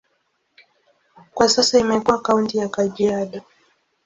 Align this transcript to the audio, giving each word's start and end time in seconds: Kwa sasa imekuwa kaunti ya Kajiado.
Kwa 1.33 1.49
sasa 1.49 1.79
imekuwa 1.79 2.21
kaunti 2.21 2.57
ya 2.57 2.69
Kajiado. 2.69 3.41